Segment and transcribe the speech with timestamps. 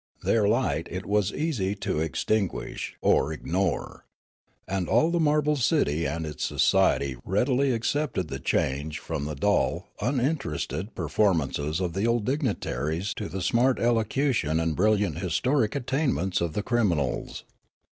[0.23, 4.07] Their light it was eas}' to extinguish or ignore.
[4.67, 9.89] And all the marble city and its society readily accepted the change from the dull,
[10.01, 16.53] uninterested performances of the old dignitaries to the smart elocution and brilliant histrionic attainments of
[16.53, 17.43] the criminals.